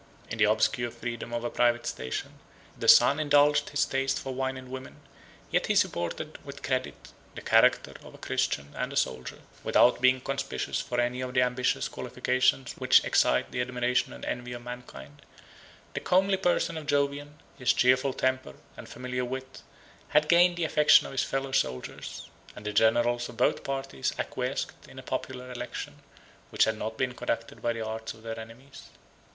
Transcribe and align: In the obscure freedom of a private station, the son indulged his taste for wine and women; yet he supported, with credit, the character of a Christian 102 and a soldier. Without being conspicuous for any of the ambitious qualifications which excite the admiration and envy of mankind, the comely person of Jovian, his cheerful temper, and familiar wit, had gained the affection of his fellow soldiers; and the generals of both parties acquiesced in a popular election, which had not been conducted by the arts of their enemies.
In 0.31 0.39
the 0.39 0.45
obscure 0.45 0.89
freedom 0.89 1.31
of 1.31 1.43
a 1.43 1.51
private 1.51 1.85
station, 1.85 2.39
the 2.75 2.87
son 2.87 3.19
indulged 3.19 3.69
his 3.69 3.85
taste 3.85 4.17
for 4.19 4.33
wine 4.33 4.57
and 4.57 4.71
women; 4.71 4.95
yet 5.51 5.67
he 5.67 5.75
supported, 5.75 6.43
with 6.43 6.63
credit, 6.63 7.09
the 7.35 7.41
character 7.43 7.93
of 8.01 8.15
a 8.15 8.17
Christian 8.17 8.71
102 8.71 8.83
and 8.83 8.93
a 8.93 8.95
soldier. 8.95 9.37
Without 9.63 10.01
being 10.01 10.19
conspicuous 10.19 10.81
for 10.81 10.99
any 10.99 11.21
of 11.21 11.35
the 11.35 11.43
ambitious 11.43 11.87
qualifications 11.87 12.73
which 12.79 13.03
excite 13.03 13.51
the 13.51 13.61
admiration 13.61 14.11
and 14.11 14.25
envy 14.25 14.53
of 14.53 14.63
mankind, 14.63 15.21
the 15.93 15.99
comely 15.99 16.37
person 16.37 16.77
of 16.79 16.87
Jovian, 16.87 17.35
his 17.59 17.71
cheerful 17.71 18.11
temper, 18.13 18.55
and 18.75 18.89
familiar 18.89 19.23
wit, 19.23 19.61
had 20.07 20.27
gained 20.27 20.55
the 20.57 20.63
affection 20.63 21.05
of 21.05 21.11
his 21.11 21.23
fellow 21.23 21.51
soldiers; 21.51 22.27
and 22.55 22.65
the 22.65 22.73
generals 22.73 23.29
of 23.29 23.37
both 23.37 23.63
parties 23.63 24.13
acquiesced 24.17 24.71
in 24.89 24.97
a 24.97 25.03
popular 25.03 25.51
election, 25.51 25.99
which 26.49 26.63
had 26.63 26.79
not 26.79 26.97
been 26.97 27.13
conducted 27.13 27.61
by 27.61 27.71
the 27.71 27.85
arts 27.85 28.15
of 28.15 28.23
their 28.23 28.39
enemies. 28.39 28.85